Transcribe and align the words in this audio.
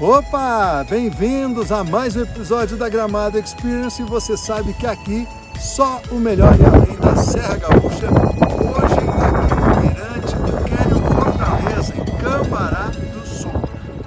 Opa! 0.00 0.84
Bem-vindos 0.88 1.70
a 1.70 1.84
mais 1.84 2.16
um 2.16 2.22
episódio 2.22 2.76
da 2.76 2.88
Gramado 2.88 3.38
Experience 3.38 4.02
você 4.02 4.36
sabe 4.36 4.72
que 4.72 4.86
aqui 4.86 5.28
só 5.58 6.00
o 6.10 6.16
melhor 6.16 6.54
e 6.58 6.64
além 6.64 6.96
da 6.96 7.14
Serra 7.14 7.56
Gaúcha. 7.56 8.08
Hoje 8.08 8.94
aqui 8.94 9.54
no 9.54 9.80
Mirante 9.80 10.34
do 10.36 10.64
Quênio 10.64 11.02
Fortaleza, 11.06 11.94
em 11.94 12.04
Cambará 12.18 12.90
do 12.90 13.26
Sul. 13.26 13.52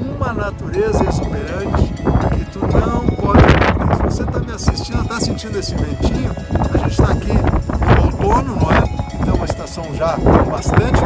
Uma 0.00 0.32
natureza 0.32 1.04
exuberante 1.08 1.92
que 2.34 2.44
tu 2.50 2.60
não 2.60 3.06
pode 3.06 3.44
perder. 3.44 3.96
Se 3.96 4.02
você 4.02 4.22
está 4.22 4.40
me 4.40 4.52
assistindo, 4.52 5.02
está 5.02 5.20
sentindo 5.20 5.58
esse 5.58 5.74
ventinho, 5.74 6.34
a 6.74 6.78
gente 6.78 6.90
está 6.90 7.12
aqui 7.12 7.32
no 7.32 8.06
outono, 8.06 8.56
não 8.56 8.72
é? 8.72 8.82
Então 9.20 9.34
uma 9.36 9.44
estação 9.44 9.84
já 9.94 10.16
bastante 10.50 11.05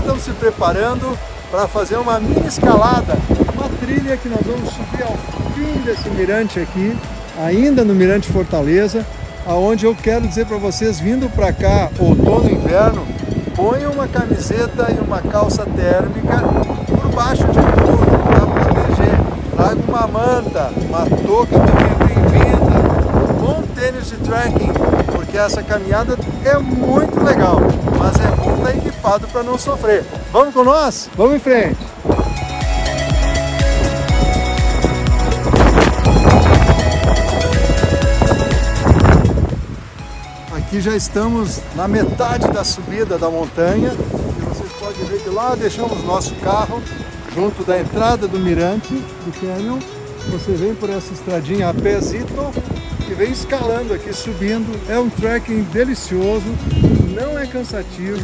frio 0.00 0.34
preparando 0.34 1.16
para 1.50 1.66
fazer 1.66 1.96
uma 1.96 2.18
mini 2.18 2.46
escalada, 2.46 3.16
uma 3.54 3.68
trilha 3.80 4.16
que 4.16 4.28
nós 4.28 4.40
vamos 4.44 4.70
subir 4.72 5.02
ao 5.02 5.16
fim 5.52 5.80
desse 5.84 6.08
mirante 6.10 6.60
aqui, 6.60 6.96
ainda 7.38 7.84
no 7.84 7.94
Mirante 7.94 8.30
Fortaleza, 8.30 9.04
aonde 9.46 9.84
eu 9.84 9.94
quero 9.94 10.26
dizer 10.26 10.46
para 10.46 10.58
vocês, 10.58 11.00
vindo 11.00 11.28
para 11.34 11.52
cá, 11.52 11.90
outono 11.98 12.48
e 12.48 12.54
inverno, 12.54 13.04
ponham 13.56 13.92
uma 13.92 14.06
camiseta 14.06 14.90
e 14.90 15.00
uma 15.00 15.20
calça 15.20 15.66
térmica 15.66 16.38
por 16.86 17.08
baixo 17.12 17.44
de 17.46 17.52
tudo, 17.52 18.06
para 18.24 18.46
proteger. 18.46 19.20
Traga 19.56 19.80
uma 19.88 20.06
manta, 20.06 20.70
uma 20.88 21.06
touca 21.26 21.58
também 21.58 21.94
bem-vinda, 22.06 22.78
um 23.28 23.32
bom 23.40 23.62
tênis 23.74 24.06
de 24.06 24.16
trekking, 24.16 24.72
porque 25.12 25.36
essa 25.36 25.62
caminhada 25.62 26.16
é 26.44 26.56
muito 26.58 27.22
legal, 27.22 27.60
mas 27.98 28.14
é 28.20 28.29
para 29.18 29.42
não 29.42 29.58
sofrer. 29.58 30.04
Vamos 30.30 30.54
com 30.54 30.62
nós? 30.62 31.10
Vamos 31.16 31.34
em 31.34 31.38
frente! 31.40 31.78
Aqui 40.56 40.80
já 40.80 40.94
estamos 40.94 41.60
na 41.74 41.88
metade 41.88 42.46
da 42.52 42.62
subida 42.62 43.18
da 43.18 43.28
montanha 43.28 43.92
e 43.92 44.42
vocês 44.42 44.70
podem 44.78 45.04
ver 45.06 45.20
que 45.24 45.30
lá 45.30 45.56
deixamos 45.56 46.04
nosso 46.04 46.32
carro 46.36 46.80
junto 47.34 47.64
da 47.64 47.80
entrada 47.80 48.28
do 48.28 48.38
mirante 48.38 48.94
do 48.94 49.40
canyon. 49.40 49.80
Você 50.30 50.52
vem 50.52 50.74
por 50.74 50.88
essa 50.88 51.12
estradinha 51.12 51.70
a 51.70 51.74
pezito 51.74 52.52
que 53.10 53.14
vem 53.14 53.32
escalando 53.32 53.92
aqui, 53.92 54.12
subindo. 54.12 54.70
É 54.88 54.96
um 54.96 55.10
trekking 55.10 55.62
delicioso, 55.62 56.46
não 57.12 57.36
é 57.36 57.44
cansativo. 57.44 58.20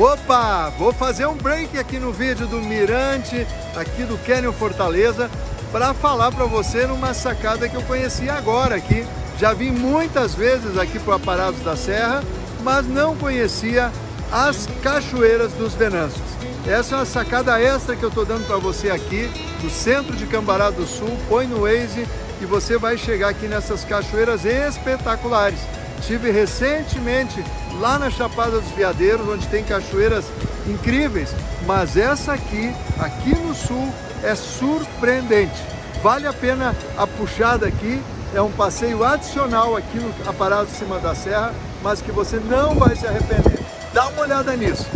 Opa, 0.00 0.72
vou 0.78 0.92
fazer 0.92 1.26
um 1.26 1.34
break 1.34 1.76
aqui 1.76 1.98
no 1.98 2.12
vídeo 2.12 2.46
do 2.46 2.60
Mirante, 2.60 3.44
aqui 3.74 4.04
do 4.04 4.16
Canyon 4.18 4.52
Fortaleza, 4.52 5.28
para 5.72 5.92
falar 5.92 6.30
para 6.30 6.44
você 6.44 6.86
numa 6.86 7.12
sacada 7.12 7.68
que 7.68 7.74
eu 7.74 7.82
conheci 7.82 8.30
agora 8.30 8.76
aqui. 8.76 9.04
Já 9.40 9.52
vim 9.52 9.72
muitas 9.72 10.36
vezes 10.36 10.78
aqui 10.78 11.00
para 11.00 11.10
o 11.10 11.14
Aparados 11.16 11.60
da 11.64 11.76
Serra, 11.76 12.22
mas 12.62 12.86
não 12.86 13.16
conhecia 13.16 13.90
as 14.30 14.68
Cachoeiras 14.84 15.52
dos 15.54 15.74
Venâncios. 15.74 16.22
Essa 16.64 16.94
é 16.94 16.98
uma 16.98 17.04
sacada 17.04 17.60
extra 17.60 17.96
que 17.96 18.04
eu 18.04 18.08
estou 18.08 18.24
dando 18.24 18.46
para 18.46 18.58
você 18.58 18.90
aqui, 18.90 19.28
do 19.60 19.68
centro 19.68 20.14
de 20.14 20.26
Cambará 20.26 20.70
do 20.70 20.86
Sul, 20.86 21.18
põe 21.28 21.48
no 21.48 21.62
Waze 21.62 22.06
e 22.40 22.46
você 22.46 22.78
vai 22.78 22.96
chegar 22.96 23.30
aqui 23.30 23.48
nessas 23.48 23.84
cachoeiras 23.84 24.44
espetaculares. 24.44 25.58
Tive 26.02 26.30
recentemente 26.30 27.44
lá 27.80 27.98
na 27.98 28.10
Chapada 28.10 28.60
dos 28.60 28.70
Veadeiros, 28.70 29.28
onde 29.28 29.46
tem 29.48 29.62
cachoeiras 29.62 30.24
incríveis, 30.66 31.30
mas 31.66 31.96
essa 31.96 32.32
aqui, 32.32 32.72
aqui 32.98 33.34
no 33.34 33.54
sul, 33.54 33.92
é 34.22 34.34
surpreendente. 34.34 35.60
Vale 36.02 36.26
a 36.26 36.32
pena 36.32 36.74
a 36.96 37.06
puxada 37.06 37.66
aqui, 37.66 38.02
é 38.34 38.40
um 38.40 38.50
passeio 38.50 39.04
adicional 39.04 39.76
aqui 39.76 39.98
no 39.98 40.12
Aparado 40.28 40.66
de 40.66 40.76
Cima 40.76 40.98
da 40.98 41.14
Serra, 41.14 41.52
mas 41.82 42.00
que 42.00 42.12
você 42.12 42.36
não 42.36 42.74
vai 42.74 42.94
se 42.94 43.06
arrepender. 43.06 43.58
Dá 43.92 44.08
uma 44.08 44.22
olhada 44.22 44.56
nisso. 44.56 44.86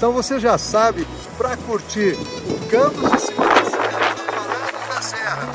Então 0.00 0.12
você 0.12 0.40
já 0.40 0.56
sabe, 0.56 1.06
para 1.36 1.58
curtir 1.58 2.16
o 2.48 2.70
Campos 2.70 3.12
de 3.12 3.20
Cima 3.20 3.46
da 3.46 3.64
Serra, 3.66 4.94
da 4.94 5.02
Serra, 5.02 5.48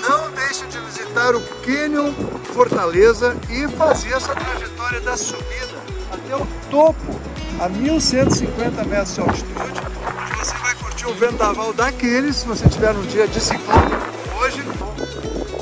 não 0.00 0.30
deixe 0.30 0.66
de 0.68 0.78
visitar 0.80 1.34
o 1.34 1.40
Canyon 1.62 2.10
Fortaleza 2.54 3.36
e 3.50 3.68
fazer 3.76 4.14
essa 4.14 4.34
trajetória 4.34 5.02
da 5.02 5.18
subida 5.18 5.76
até 6.10 6.34
o 6.34 6.46
topo, 6.70 7.20
a 7.60 7.68
1150 7.68 8.84
metros 8.84 9.14
de 9.16 9.20
altitude, 9.20 9.52
onde 9.52 10.38
você 10.38 10.56
vai 10.56 10.74
curtir 10.76 11.06
um 11.06 11.14
vendaval 11.16 11.74
daqueles, 11.74 12.36
se 12.36 12.46
você 12.46 12.66
tiver 12.66 12.92
um 12.92 13.02
dia 13.02 13.28
de 13.28 13.38
ciclone 13.38 13.96
hoje, 14.40 14.64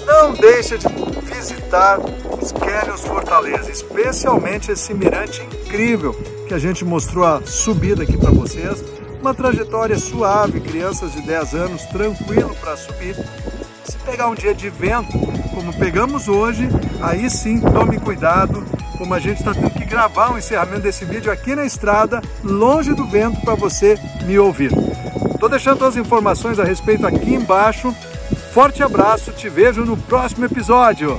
não 0.06 0.32
deixe 0.34 0.78
de 0.78 0.86
visitar 1.22 1.98
os 1.98 2.52
Canyons 2.52 3.00
Fortaleza, 3.00 3.68
especialmente 3.68 4.70
esse 4.70 4.94
mirante 4.94 5.42
incrível 5.42 6.16
que 6.52 6.56
a 6.56 6.58
gente 6.58 6.84
mostrou 6.84 7.24
a 7.24 7.40
subida 7.46 8.02
aqui 8.02 8.14
para 8.14 8.30
vocês. 8.30 8.84
Uma 9.22 9.32
trajetória 9.32 9.98
suave, 9.98 10.60
crianças 10.60 11.12
de 11.12 11.22
10 11.22 11.54
anos, 11.54 11.82
tranquilo 11.86 12.54
para 12.60 12.76
subir. 12.76 13.16
Se 13.84 13.96
pegar 14.04 14.28
um 14.28 14.34
dia 14.34 14.54
de 14.54 14.68
vento, 14.68 15.18
como 15.54 15.72
pegamos 15.72 16.28
hoje, 16.28 16.68
aí 17.00 17.30
sim 17.30 17.58
tome 17.58 17.98
cuidado, 17.98 18.62
como 18.98 19.14
a 19.14 19.18
gente 19.18 19.38
está 19.38 19.54
tendo 19.54 19.70
que 19.70 19.86
gravar 19.86 20.30
o 20.30 20.36
encerramento 20.36 20.82
desse 20.82 21.06
vídeo 21.06 21.32
aqui 21.32 21.56
na 21.56 21.64
estrada, 21.64 22.20
longe 22.44 22.92
do 22.92 23.06
vento, 23.06 23.40
para 23.40 23.54
você 23.54 23.98
me 24.26 24.38
ouvir. 24.38 24.72
Estou 25.32 25.48
deixando 25.48 25.78
todas 25.78 25.96
as 25.96 26.04
informações 26.04 26.58
a 26.58 26.64
respeito 26.64 27.06
aqui 27.06 27.32
embaixo. 27.32 27.96
Forte 28.52 28.82
abraço, 28.82 29.32
te 29.32 29.48
vejo 29.48 29.86
no 29.86 29.96
próximo 29.96 30.44
episódio. 30.44 31.18